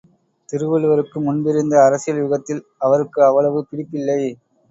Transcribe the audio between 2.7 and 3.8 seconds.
அவருக்கு அவ்வளவு